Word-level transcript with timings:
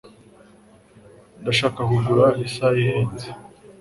Ndashaka 1.41 1.79
kugura 1.89 2.25
isaha 2.45 2.75
ihenze. 2.83 3.27